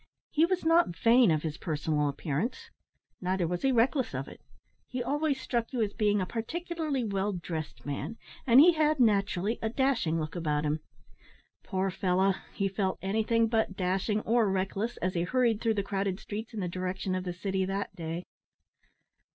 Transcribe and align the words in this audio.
He 0.31 0.47
was 0.47 0.65
not 0.65 0.95
vain 0.95 1.29
of 1.29 1.43
his 1.43 1.59
personal 1.59 2.09
appearance; 2.09 2.71
neither 3.21 3.45
was 3.47 3.61
he 3.61 3.71
reckless 3.71 4.15
of 4.15 4.27
it. 4.27 4.41
He 4.87 5.03
always 5.03 5.39
struck 5.39 5.71
you 5.73 5.83
as 5.83 5.93
being 5.93 6.19
a 6.19 6.25
particularly 6.25 7.03
well 7.03 7.33
dressed 7.33 7.85
man, 7.85 8.17
and 8.47 8.59
he 8.59 8.73
had 8.73 8.99
naturally 8.99 9.59
a 9.61 9.69
dashing 9.69 10.19
look 10.19 10.35
about 10.35 10.63
him. 10.65 10.79
Poor 11.61 11.91
fellow! 11.91 12.33
he 12.51 12.67
felt 12.67 12.97
anything 13.03 13.45
but 13.47 13.77
dashing 13.77 14.21
or 14.21 14.49
reckless 14.49 14.97
as 14.97 15.13
he 15.13 15.21
hurried 15.21 15.61
through 15.61 15.75
the 15.75 15.83
crowded 15.83 16.19
streets 16.19 16.51
in 16.51 16.61
the 16.61 16.67
direction 16.67 17.13
of 17.13 17.23
the 17.23 17.31
city 17.33 17.63
that 17.63 17.95
day. 17.95 18.25